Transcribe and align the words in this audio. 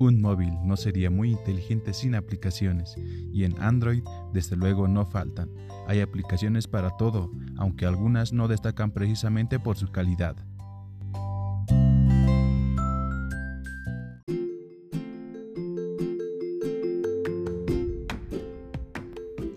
Un 0.00 0.18
móvil 0.22 0.54
no 0.64 0.78
sería 0.78 1.10
muy 1.10 1.30
inteligente 1.30 1.92
sin 1.92 2.14
aplicaciones, 2.14 2.96
y 3.34 3.44
en 3.44 3.60
Android 3.60 4.02
desde 4.32 4.56
luego 4.56 4.88
no 4.88 5.04
faltan. 5.04 5.50
Hay 5.86 6.00
aplicaciones 6.00 6.66
para 6.66 6.96
todo, 6.96 7.30
aunque 7.58 7.84
algunas 7.84 8.32
no 8.32 8.48
destacan 8.48 8.92
precisamente 8.92 9.60
por 9.60 9.76
su 9.76 9.92
calidad. 9.92 10.36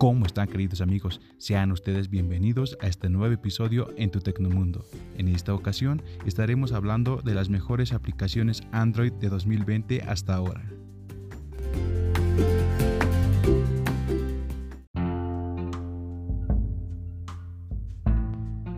¿Cómo 0.04 0.26
están 0.26 0.48
queridos 0.48 0.82
amigos? 0.82 1.18
Sean 1.38 1.72
ustedes 1.72 2.10
bienvenidos 2.10 2.76
a 2.82 2.88
este 2.88 3.08
nuevo 3.08 3.32
episodio 3.32 3.88
en 3.96 4.10
Tu 4.10 4.20
Tecnomundo. 4.20 4.84
En 5.16 5.28
esta 5.28 5.54
ocasión 5.54 6.02
estaremos 6.26 6.72
hablando 6.72 7.22
de 7.24 7.32
las 7.32 7.48
mejores 7.48 7.94
aplicaciones 7.94 8.64
Android 8.70 9.14
de 9.14 9.30
2020 9.30 10.02
hasta 10.02 10.34
ahora. 10.34 10.62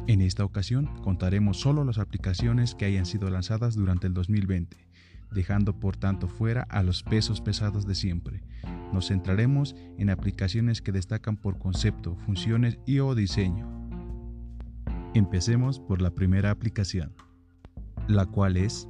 En 0.06 0.20
esta 0.20 0.45
ocasión 0.45 0.86
contaremos 1.02 1.58
solo 1.58 1.82
las 1.82 1.98
aplicaciones 1.98 2.76
que 2.76 2.84
hayan 2.84 3.04
sido 3.04 3.30
lanzadas 3.30 3.74
durante 3.74 4.06
el 4.06 4.14
2020, 4.14 4.76
dejando 5.32 5.80
por 5.80 5.96
tanto 5.96 6.28
fuera 6.28 6.62
a 6.70 6.84
los 6.84 7.02
pesos 7.02 7.40
pesados 7.40 7.84
de 7.84 7.96
siempre 7.96 8.45
nos 8.92 9.08
centraremos 9.08 9.74
en 9.98 10.10
aplicaciones 10.10 10.82
que 10.82 10.92
destacan 10.92 11.36
por 11.36 11.58
concepto, 11.58 12.16
funciones 12.16 12.78
y 12.86 13.00
o 13.00 13.14
diseño. 13.14 13.68
Empecemos 15.14 15.80
por 15.80 16.02
la 16.02 16.10
primera 16.10 16.50
aplicación, 16.50 17.12
la 18.09 18.26
cual 18.26 18.56
es 18.56 18.88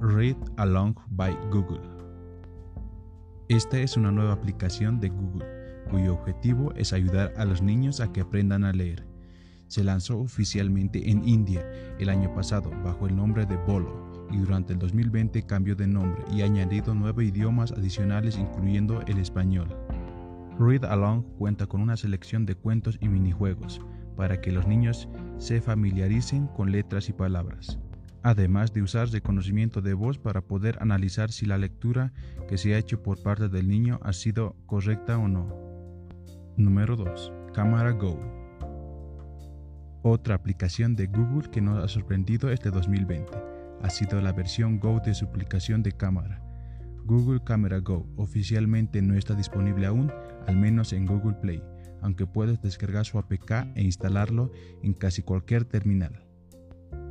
Read 0.00 0.36
Along 0.56 0.94
by 1.08 1.36
Google. 1.50 1.80
Esta 3.48 3.78
es 3.78 3.96
una 3.96 4.12
nueva 4.12 4.32
aplicación 4.32 5.00
de 5.00 5.08
Google, 5.08 5.46
cuyo 5.90 6.14
objetivo 6.14 6.72
es 6.74 6.92
ayudar 6.92 7.32
a 7.36 7.44
los 7.44 7.62
niños 7.62 8.00
a 8.00 8.12
que 8.12 8.20
aprendan 8.20 8.64
a 8.64 8.72
leer. 8.72 9.06
Se 9.68 9.82
lanzó 9.82 10.18
oficialmente 10.18 11.10
en 11.10 11.26
India 11.28 11.64
el 11.98 12.08
año 12.08 12.32
pasado 12.34 12.70
bajo 12.84 13.06
el 13.06 13.16
nombre 13.16 13.46
de 13.46 13.56
Bolo 13.56 14.15
y 14.30 14.38
durante 14.38 14.72
el 14.72 14.78
2020 14.78 15.42
cambió 15.42 15.76
de 15.76 15.86
nombre 15.86 16.22
y 16.32 16.42
ha 16.42 16.46
añadido 16.46 16.94
nueve 16.94 17.24
idiomas 17.24 17.72
adicionales 17.72 18.38
incluyendo 18.38 19.02
el 19.02 19.18
español. 19.18 19.68
Read 20.58 20.84
Along 20.84 21.22
cuenta 21.38 21.66
con 21.66 21.80
una 21.80 21.96
selección 21.96 22.46
de 22.46 22.54
cuentos 22.54 22.98
y 23.00 23.08
minijuegos 23.08 23.80
para 24.16 24.40
que 24.40 24.52
los 24.52 24.66
niños 24.66 25.08
se 25.38 25.60
familiaricen 25.60 26.46
con 26.48 26.72
letras 26.72 27.08
y 27.10 27.12
palabras, 27.12 27.78
además 28.22 28.72
de 28.72 28.82
usar 28.82 29.08
reconocimiento 29.08 29.82
de 29.82 29.92
voz 29.92 30.18
para 30.18 30.40
poder 30.40 30.78
analizar 30.80 31.30
si 31.30 31.44
la 31.44 31.58
lectura 31.58 32.12
que 32.48 32.56
se 32.56 32.74
ha 32.74 32.78
hecho 32.78 33.02
por 33.02 33.22
parte 33.22 33.48
del 33.48 33.68
niño 33.68 34.00
ha 34.02 34.12
sido 34.12 34.56
correcta 34.66 35.18
o 35.18 35.28
no. 35.28 35.54
Número 36.56 36.96
2. 36.96 37.32
Camera 37.52 37.90
Go. 37.90 38.18
Otra 40.02 40.36
aplicación 40.36 40.96
de 40.96 41.06
Google 41.06 41.50
que 41.50 41.60
nos 41.60 41.84
ha 41.84 41.88
sorprendido 41.88 42.50
este 42.50 42.70
2020 42.70 43.55
ha 43.82 43.90
sido 43.90 44.20
la 44.20 44.32
versión 44.32 44.78
Go 44.78 45.00
de 45.04 45.14
su 45.14 45.26
aplicación 45.26 45.82
de 45.82 45.92
cámara. 45.92 46.42
Google 47.04 47.42
Camera 47.44 47.78
Go 47.78 48.06
oficialmente 48.16 49.00
no 49.00 49.14
está 49.14 49.34
disponible 49.34 49.86
aún, 49.86 50.12
al 50.46 50.56
menos 50.56 50.92
en 50.92 51.06
Google 51.06 51.36
Play, 51.40 51.62
aunque 52.02 52.26
puedes 52.26 52.60
descargar 52.60 53.06
su 53.06 53.18
APK 53.18 53.50
e 53.76 53.82
instalarlo 53.82 54.50
en 54.82 54.92
casi 54.92 55.22
cualquier 55.22 55.64
terminal. 55.64 56.24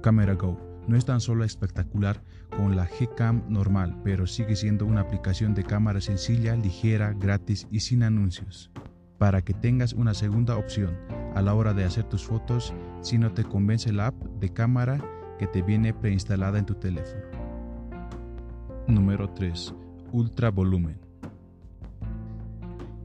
Camera 0.02 0.34
Go 0.34 0.60
no 0.88 0.98
es 0.98 1.06
tan 1.06 1.22
solo 1.22 1.44
espectacular 1.44 2.22
con 2.56 2.76
la 2.76 2.86
Gcam 2.86 3.44
normal, 3.50 4.02
pero 4.04 4.28
sigue 4.28 4.56
siendo 4.56 4.86
una 4.86 5.02
aplicación 5.02 5.54
de 5.54 5.64
cámara 5.64 6.02
sencilla, 6.02 6.56
ligera, 6.56 7.14
gratis 7.14 7.68
y 7.72 7.80
sin 7.80 8.04
anuncios. 8.04 8.72
Para 9.18 9.42
que 9.44 9.54
tengas 9.54 9.94
una 9.94 10.14
segunda 10.14 10.58
opción 10.58 10.98
a 11.36 11.42
la 11.42 11.54
hora 11.54 11.74
de 11.74 11.86
hacer 11.86 12.04
tus 12.04 12.26
fotos, 12.26 12.74
si 13.02 13.18
no 13.18 13.34
te 13.34 13.44
convence 13.44 13.92
la 13.94 14.08
app 14.08 14.16
de 14.40 14.52
cámara, 14.52 15.04
que 15.38 15.48
te 15.48 15.62
viene 15.62 15.94
preinstalada 15.94 16.60
en 16.60 16.66
tu 16.66 16.76
teléfono. 16.76 17.24
Número 18.88 19.30
3. 19.30 19.74
Ultra 20.12 20.52
volumen. 20.52 20.98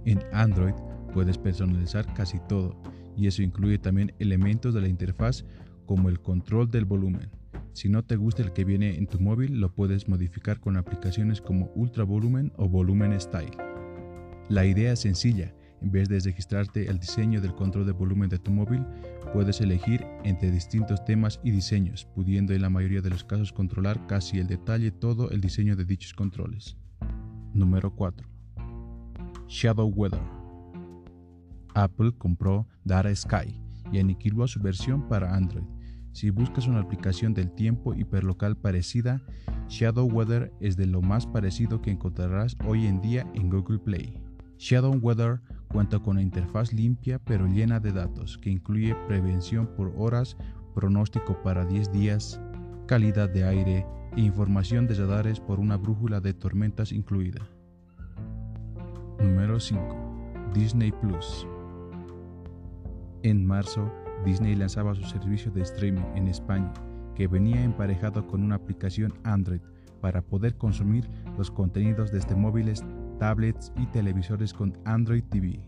En 0.04 0.20
Android 0.32 0.74
puedes 1.12 1.38
personalizar 1.38 2.12
casi 2.14 2.38
todo 2.48 2.76
y 3.16 3.26
eso 3.26 3.42
incluye 3.42 3.78
también 3.78 4.12
elementos 4.18 4.74
de 4.74 4.80
la 4.80 4.88
interfaz 4.88 5.44
como 5.86 6.08
el 6.08 6.20
control 6.20 6.70
del 6.70 6.84
volumen. 6.84 7.30
Si 7.72 7.88
no 7.88 8.04
te 8.04 8.16
gusta 8.16 8.42
el 8.42 8.52
que 8.52 8.64
viene 8.64 8.96
en 8.96 9.06
tu 9.06 9.20
móvil, 9.20 9.60
lo 9.60 9.72
puedes 9.72 10.08
modificar 10.08 10.60
con 10.60 10.76
aplicaciones 10.76 11.40
como 11.40 11.70
Ultra 11.74 12.04
Volumen 12.04 12.52
o 12.56 12.68
Volumen 12.68 13.18
Style. 13.20 13.56
La 14.48 14.66
idea 14.66 14.92
es 14.92 15.00
sencilla, 15.00 15.54
en 15.82 15.90
vez 15.90 16.08
de 16.08 16.20
registrarte 16.20 16.88
el 16.88 16.98
diseño 16.98 17.40
del 17.40 17.54
control 17.54 17.86
de 17.86 17.92
volumen 17.92 18.28
de 18.28 18.38
tu 18.38 18.50
móvil, 18.50 18.84
puedes 19.32 19.60
elegir 19.60 20.04
entre 20.24 20.50
distintos 20.50 21.04
temas 21.04 21.40
y 21.42 21.50
diseños, 21.50 22.06
pudiendo 22.14 22.52
en 22.52 22.62
la 22.62 22.70
mayoría 22.70 23.00
de 23.00 23.10
los 23.10 23.24
casos 23.24 23.52
controlar 23.52 24.06
casi 24.06 24.38
el 24.38 24.46
detalle 24.46 24.90
todo 24.90 25.30
el 25.30 25.40
diseño 25.40 25.76
de 25.76 25.84
dichos 25.84 26.14
controles. 26.14 26.76
Número 27.52 27.94
4. 27.94 28.26
Shadow 29.48 29.88
Weather. 29.88 30.22
Apple 31.74 32.12
compró 32.16 32.66
Data 32.84 33.14
Sky 33.14 33.60
y 33.92 33.98
aniquiló 33.98 34.46
su 34.46 34.60
versión 34.60 35.08
para 35.08 35.34
Android. 35.34 35.64
Si 36.12 36.30
buscas 36.30 36.66
una 36.66 36.80
aplicación 36.80 37.34
del 37.34 37.52
tiempo 37.52 37.94
hiperlocal 37.94 38.56
parecida, 38.56 39.22
Shadow 39.68 40.06
Weather 40.06 40.52
es 40.60 40.76
de 40.76 40.86
lo 40.86 41.02
más 41.02 41.26
parecido 41.26 41.80
que 41.80 41.90
encontrarás 41.90 42.56
hoy 42.66 42.86
en 42.86 43.00
día 43.00 43.30
en 43.34 43.48
Google 43.48 43.78
Play. 43.78 44.20
Shadow 44.58 44.94
Weather 44.94 45.40
Cuenta 45.72 46.00
con 46.00 46.12
una 46.12 46.22
interfaz 46.22 46.72
limpia 46.72 47.20
pero 47.20 47.46
llena 47.46 47.78
de 47.78 47.92
datos 47.92 48.38
que 48.38 48.50
incluye 48.50 48.96
prevención 49.06 49.68
por 49.76 49.92
horas, 49.96 50.36
pronóstico 50.74 51.40
para 51.42 51.64
10 51.64 51.92
días, 51.92 52.40
calidad 52.86 53.30
de 53.30 53.44
aire 53.44 53.86
e 54.16 54.20
información 54.20 54.88
de 54.88 54.94
radares 54.94 55.38
por 55.38 55.60
una 55.60 55.76
brújula 55.76 56.20
de 56.20 56.34
tormentas 56.34 56.90
incluida. 56.90 57.40
Número 59.20 59.60
5. 59.60 59.80
Disney 60.52 60.90
Plus. 60.90 61.46
En 63.22 63.46
marzo, 63.46 63.92
Disney 64.24 64.56
lanzaba 64.56 64.94
su 64.96 65.04
servicio 65.04 65.52
de 65.52 65.62
streaming 65.62 66.06
en 66.16 66.26
España, 66.26 66.72
que 67.14 67.28
venía 67.28 67.62
emparejado 67.62 68.26
con 68.26 68.42
una 68.42 68.56
aplicación 68.56 69.14
Android 69.22 69.60
para 70.00 70.22
poder 70.22 70.56
consumir 70.56 71.08
los 71.38 71.50
contenidos 71.50 72.10
desde 72.10 72.34
móviles 72.34 72.82
tablets 73.20 73.70
y 73.76 73.86
televisores 73.86 74.52
con 74.54 74.76
Android 74.86 75.22
TV. 75.22 75.60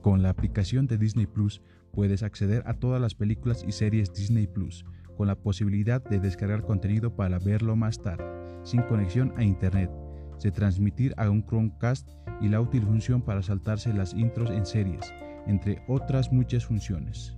Con 0.00 0.22
la 0.22 0.30
aplicación 0.30 0.86
de 0.86 0.96
Disney 0.96 1.26
Plus 1.26 1.60
puedes 1.92 2.22
acceder 2.22 2.62
a 2.64 2.74
todas 2.74 3.02
las 3.02 3.14
películas 3.14 3.64
y 3.66 3.72
series 3.72 4.14
Disney 4.14 4.46
Plus, 4.46 4.84
con 5.16 5.26
la 5.26 5.34
posibilidad 5.34 6.02
de 6.02 6.20
descargar 6.20 6.62
contenido 6.62 7.14
para 7.16 7.40
verlo 7.40 7.74
más 7.74 8.00
tarde, 8.00 8.24
sin 8.62 8.82
conexión 8.82 9.34
a 9.36 9.42
Internet, 9.42 9.90
se 10.38 10.52
transmitir 10.52 11.12
a 11.18 11.28
un 11.28 11.44
Chromecast 11.44 12.08
y 12.40 12.48
la 12.48 12.60
útil 12.60 12.84
función 12.84 13.20
para 13.20 13.42
saltarse 13.42 13.92
las 13.92 14.14
intros 14.14 14.48
en 14.50 14.64
series, 14.64 15.12
entre 15.46 15.82
otras 15.88 16.32
muchas 16.32 16.64
funciones. 16.64 17.36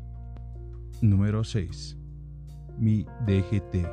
Número 1.01 1.43
6. 1.43 1.97
Mi 2.79 3.07
DGT. 3.27 3.89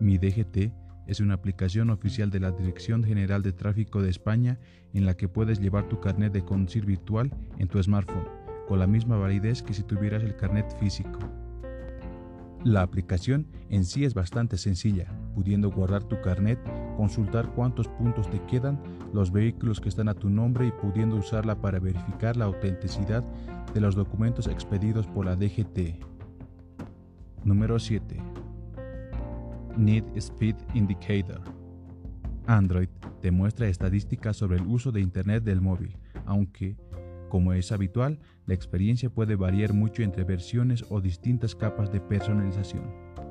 Mi 0.00 0.18
DGT 0.18 0.81
es 1.06 1.20
una 1.20 1.34
aplicación 1.34 1.90
oficial 1.90 2.30
de 2.30 2.40
la 2.40 2.52
Dirección 2.52 3.04
General 3.04 3.42
de 3.42 3.52
Tráfico 3.52 4.02
de 4.02 4.10
España 4.10 4.58
en 4.92 5.06
la 5.06 5.16
que 5.16 5.28
puedes 5.28 5.60
llevar 5.60 5.88
tu 5.88 6.00
carnet 6.00 6.32
de 6.32 6.44
conducir 6.44 6.86
virtual 6.86 7.30
en 7.58 7.68
tu 7.68 7.82
smartphone, 7.82 8.28
con 8.68 8.78
la 8.78 8.86
misma 8.86 9.16
validez 9.16 9.62
que 9.62 9.74
si 9.74 9.82
tuvieras 9.82 10.22
el 10.22 10.36
carnet 10.36 10.66
físico. 10.78 11.18
La 12.64 12.82
aplicación 12.82 13.48
en 13.70 13.84
sí 13.84 14.04
es 14.04 14.14
bastante 14.14 14.56
sencilla, 14.56 15.12
pudiendo 15.34 15.70
guardar 15.70 16.04
tu 16.04 16.20
carnet, 16.20 16.60
consultar 16.96 17.52
cuántos 17.54 17.88
puntos 17.88 18.30
te 18.30 18.40
quedan, 18.46 18.80
los 19.12 19.32
vehículos 19.32 19.80
que 19.80 19.88
están 19.88 20.08
a 20.08 20.14
tu 20.14 20.30
nombre 20.30 20.68
y 20.68 20.70
pudiendo 20.70 21.16
usarla 21.16 21.60
para 21.60 21.80
verificar 21.80 22.36
la 22.36 22.44
autenticidad 22.44 23.24
de 23.74 23.80
los 23.80 23.96
documentos 23.96 24.46
expedidos 24.46 25.08
por 25.08 25.26
la 25.26 25.34
DGT. 25.34 26.04
Número 27.44 27.80
7. 27.80 28.31
Need 29.76 30.04
Speed 30.16 30.56
Indicator. 30.74 31.40
Android 32.46 32.88
te 33.20 33.30
muestra 33.30 33.68
estadísticas 33.68 34.36
sobre 34.36 34.58
el 34.58 34.66
uso 34.66 34.92
de 34.92 35.00
Internet 35.00 35.44
del 35.44 35.60
móvil, 35.60 35.96
aunque, 36.26 36.76
como 37.28 37.52
es 37.52 37.72
habitual, 37.72 38.18
la 38.46 38.54
experiencia 38.54 39.10
puede 39.10 39.36
variar 39.36 39.72
mucho 39.72 40.02
entre 40.02 40.24
versiones 40.24 40.84
o 40.90 41.00
distintas 41.00 41.54
capas 41.54 41.90
de 41.92 42.00
personalización. 42.00 42.84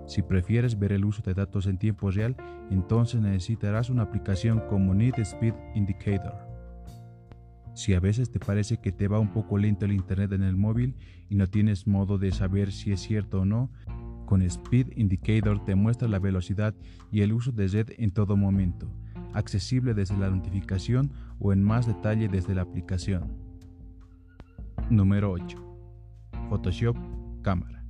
Si 0.07 0.21
prefieres 0.21 0.79
ver 0.79 0.93
el 0.93 1.05
uso 1.05 1.21
de 1.21 1.33
datos 1.33 1.67
en 1.67 1.77
tiempo 1.77 2.09
real, 2.11 2.35
entonces 2.69 3.21
necesitarás 3.21 3.89
una 3.89 4.03
aplicación 4.03 4.61
como 4.69 4.93
Need 4.93 5.19
Speed 5.19 5.53
Indicator. 5.75 6.51
Si 7.73 7.93
a 7.93 7.99
veces 7.99 8.31
te 8.31 8.39
parece 8.39 8.77
que 8.77 8.91
te 8.91 9.07
va 9.07 9.19
un 9.19 9.31
poco 9.31 9.57
lento 9.57 9.85
el 9.85 9.93
Internet 9.93 10.33
en 10.33 10.43
el 10.43 10.57
móvil 10.57 10.95
y 11.29 11.35
no 11.35 11.47
tienes 11.47 11.87
modo 11.87 12.17
de 12.17 12.31
saber 12.31 12.71
si 12.71 12.91
es 12.91 12.99
cierto 12.99 13.41
o 13.41 13.45
no, 13.45 13.71
Con 14.31 14.41
Speed 14.43 14.93
Indicator 14.95 15.61
te 15.65 15.75
muestra 15.75 16.07
la 16.07 16.17
velocidad 16.17 16.73
y 17.11 17.19
el 17.19 17.33
uso 17.33 17.51
de 17.51 17.67
red 17.67 17.89
en 17.97 18.11
todo 18.11 18.37
momento, 18.37 18.87
accesible 19.33 19.93
desde 19.93 20.17
la 20.17 20.29
notificación 20.29 21.11
o 21.37 21.51
en 21.51 21.61
más 21.61 21.85
detalle 21.85 22.29
desde 22.29 22.55
la 22.55 22.61
aplicación. 22.61 23.33
Número 24.89 25.33
8. 25.33 25.57
Photoshop 26.47 26.95
Cámara. 27.41 27.83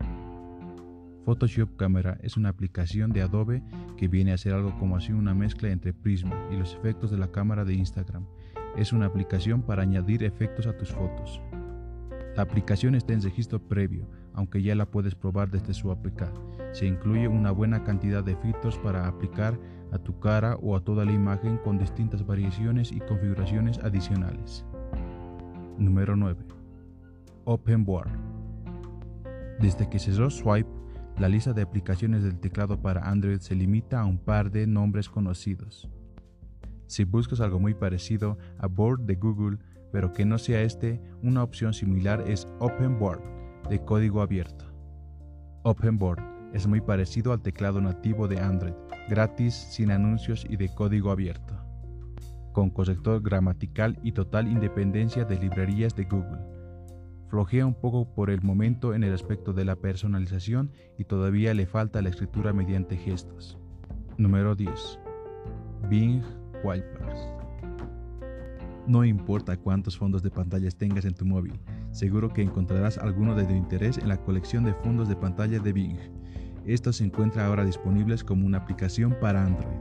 Photoshop 1.25 1.75
Camera 1.75 2.17
es 2.23 2.35
una 2.37 2.49
aplicación 2.49 3.11
de 3.11 3.21
Adobe 3.21 3.61
que 3.95 4.07
viene 4.07 4.33
a 4.33 4.37
ser 4.39 4.55
algo 4.55 4.75
como 4.79 4.95
así 4.97 5.11
una 5.11 5.35
mezcla 5.35 5.69
entre 5.69 5.93
Prisma 5.93 6.35
y 6.51 6.57
los 6.57 6.73
efectos 6.73 7.11
de 7.11 7.19
la 7.19 7.31
cámara 7.31 7.65
de 7.65 7.75
Instagram. 7.75 8.25
Es 8.75 8.93
una 8.93 9.05
aplicación 9.05 9.61
para 9.61 9.83
añadir 9.83 10.23
efectos 10.23 10.65
a 10.65 10.75
tus 10.75 10.89
fotos. 10.89 11.39
La 12.35 12.41
aplicación 12.41 12.95
está 12.95 13.13
en 13.13 13.21
registro 13.21 13.59
previo, 13.59 14.09
aunque 14.33 14.61
ya 14.61 14.75
la 14.75 14.85
puedes 14.85 15.15
probar 15.15 15.49
desde 15.49 15.73
su 15.73 15.91
APK. 15.91 16.23
Se 16.73 16.85
incluye 16.85 17.27
una 17.27 17.51
buena 17.51 17.83
cantidad 17.83 18.23
de 18.23 18.35
filtros 18.37 18.77
para 18.77 19.07
aplicar 19.07 19.59
a 19.91 19.97
tu 19.97 20.19
cara 20.19 20.55
o 20.61 20.75
a 20.75 20.81
toda 20.81 21.05
la 21.05 21.11
imagen 21.11 21.57
con 21.57 21.77
distintas 21.77 22.25
variaciones 22.25 22.91
y 22.91 22.99
configuraciones 22.99 23.77
adicionales. 23.79 24.65
Número 25.77 26.15
9. 26.15 26.45
OpenBoard. 27.45 28.11
Desde 29.59 29.89
que 29.89 29.99
cerró 29.99 30.29
Swipe, 30.29 30.69
la 31.17 31.29
lista 31.29 31.53
de 31.53 31.61
aplicaciones 31.61 32.23
del 32.23 32.39
teclado 32.39 32.81
para 32.81 33.09
Android 33.09 33.39
se 33.39 33.55
limita 33.55 33.99
a 33.99 34.05
un 34.05 34.17
par 34.17 34.49
de 34.51 34.65
nombres 34.65 35.09
conocidos. 35.09 35.89
Si 36.87 37.03
buscas 37.03 37.41
algo 37.41 37.59
muy 37.59 37.73
parecido 37.73 38.37
a 38.57 38.67
Board 38.67 39.01
de 39.01 39.15
Google, 39.15 39.57
pero 39.91 40.13
que 40.13 40.25
no 40.25 40.37
sea 40.37 40.61
este, 40.61 41.01
una 41.21 41.43
opción 41.43 41.73
similar 41.73 42.23
es 42.27 42.47
OpenBoard, 42.59 43.21
de 43.69 43.83
código 43.83 44.21
abierto. 44.21 44.65
OpenBoard 45.63 46.21
es 46.53 46.67
muy 46.67 46.81
parecido 46.81 47.33
al 47.33 47.41
teclado 47.41 47.81
nativo 47.81 48.27
de 48.27 48.39
Android, 48.39 48.73
gratis, 49.09 49.53
sin 49.53 49.91
anuncios 49.91 50.45
y 50.49 50.57
de 50.57 50.73
código 50.73 51.11
abierto, 51.11 51.55
con 52.51 52.69
corrector 52.69 53.21
gramatical 53.21 53.99
y 54.03 54.11
total 54.11 54.47
independencia 54.47 55.25
de 55.25 55.39
librerías 55.39 55.95
de 55.95 56.05
Google 56.05 56.51
Flojea 57.31 57.65
un 57.65 57.75
poco 57.75 58.13
por 58.13 58.29
el 58.29 58.41
momento 58.41 58.93
en 58.93 59.05
el 59.05 59.13
aspecto 59.13 59.53
de 59.53 59.63
la 59.63 59.77
personalización 59.77 60.69
y 60.97 61.05
todavía 61.05 61.53
le 61.53 61.65
falta 61.65 62.01
la 62.01 62.09
escritura 62.09 62.51
mediante 62.51 62.97
gestos. 62.97 63.57
Número 64.17 64.53
10. 64.53 64.99
Bing 65.89 66.21
Wipers. 66.61 67.29
No 68.85 69.05
importa 69.05 69.55
cuántos 69.55 69.97
fondos 69.97 70.21
de 70.21 70.29
pantallas 70.29 70.75
tengas 70.75 71.05
en 71.05 71.13
tu 71.13 71.23
móvil, 71.23 71.57
seguro 71.91 72.29
que 72.29 72.41
encontrarás 72.41 72.97
alguno 72.97 73.35
de 73.35 73.45
tu 73.45 73.53
interés 73.53 73.97
en 73.97 74.09
la 74.09 74.17
colección 74.17 74.63
de 74.63 74.73
fondos 74.73 75.07
de 75.09 75.15
pantalla 75.15 75.59
de 75.59 75.73
Bing. 75.73 75.97
Estos 76.65 76.97
se 76.97 77.05
encuentran 77.05 77.45
ahora 77.45 77.65
disponibles 77.65 78.23
como 78.23 78.45
una 78.45 78.59
aplicación 78.59 79.15
para 79.19 79.43
Android. 79.43 79.79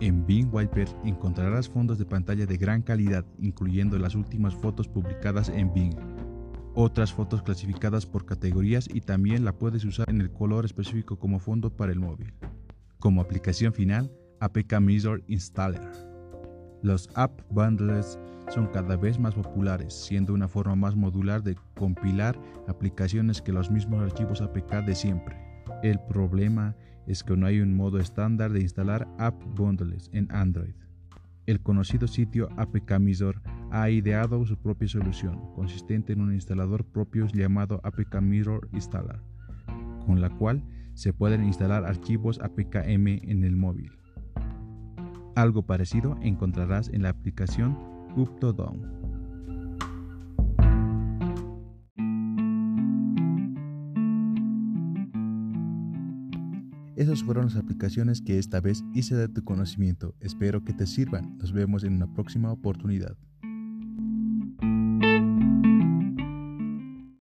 En 0.00 0.26
Bing 0.26 0.48
Wipers 0.52 0.96
encontrarás 1.04 1.68
fondos 1.68 1.98
de 1.98 2.06
pantalla 2.06 2.46
de 2.46 2.56
gran 2.56 2.82
calidad, 2.82 3.24
incluyendo 3.38 3.98
las 3.98 4.14
últimas 4.14 4.54
fotos 4.54 4.88
publicadas 4.88 5.48
en 5.48 5.72
Bing 5.74 5.96
otras 6.74 7.12
fotos 7.12 7.42
clasificadas 7.42 8.06
por 8.06 8.24
categorías 8.24 8.88
y 8.92 9.00
también 9.00 9.44
la 9.44 9.52
puedes 9.52 9.84
usar 9.84 10.08
en 10.08 10.20
el 10.20 10.30
color 10.30 10.64
específico 10.64 11.18
como 11.18 11.38
fondo 11.38 11.70
para 11.76 11.92
el 11.92 11.98
móvil. 11.98 12.32
Como 12.98 13.20
aplicación 13.20 13.72
final, 13.72 14.12
APK 14.40 14.80
Mirror 14.80 15.22
Installer. 15.26 15.90
Los 16.82 17.10
App 17.14 17.40
Bundles 17.50 18.18
son 18.50 18.66
cada 18.66 18.96
vez 18.96 19.18
más 19.18 19.34
populares, 19.34 19.94
siendo 19.94 20.34
una 20.34 20.48
forma 20.48 20.74
más 20.74 20.96
modular 20.96 21.42
de 21.42 21.56
compilar 21.76 22.38
aplicaciones 22.68 23.40
que 23.40 23.52
los 23.52 23.70
mismos 23.70 24.02
archivos 24.02 24.42
APK 24.42 24.84
de 24.84 24.94
siempre. 24.94 25.36
El 25.82 26.00
problema 26.00 26.74
es 27.06 27.22
que 27.22 27.36
no 27.36 27.46
hay 27.46 27.60
un 27.60 27.74
modo 27.74 27.98
estándar 27.98 28.52
de 28.52 28.60
instalar 28.60 29.08
App 29.18 29.34
Bundles 29.56 30.10
en 30.12 30.30
Android. 30.30 30.74
El 31.46 31.60
conocido 31.60 32.06
sitio 32.06 32.48
APK 32.56 32.98
Mirror 32.98 33.40
ha 33.70 33.88
ideado 33.88 34.44
su 34.44 34.56
propia 34.56 34.88
solución, 34.88 35.52
consistente 35.54 36.12
en 36.12 36.20
un 36.20 36.34
instalador 36.34 36.84
propio 36.84 37.26
llamado 37.28 37.80
APK 37.82 38.20
Mirror 38.20 38.68
Installer, 38.72 39.20
con 40.06 40.20
la 40.20 40.30
cual 40.30 40.62
se 40.94 41.12
pueden 41.12 41.44
instalar 41.44 41.84
archivos 41.84 42.40
APKM 42.40 43.06
en 43.06 43.44
el 43.44 43.56
móvil. 43.56 43.92
Algo 45.34 45.62
parecido 45.62 46.18
encontrarás 46.20 46.88
en 46.88 47.02
la 47.02 47.10
aplicación 47.10 47.89
UpToDown. 48.16 49.00
Esas 57.00 57.22
fueron 57.22 57.46
las 57.46 57.56
aplicaciones 57.56 58.20
que 58.20 58.38
esta 58.38 58.60
vez 58.60 58.84
hice 58.92 59.16
de 59.16 59.28
tu 59.28 59.42
conocimiento. 59.42 60.14
Espero 60.20 60.64
que 60.64 60.74
te 60.74 60.86
sirvan. 60.86 61.38
Nos 61.38 61.52
vemos 61.52 61.82
en 61.82 61.94
una 61.94 62.12
próxima 62.12 62.52
oportunidad. 62.52 63.16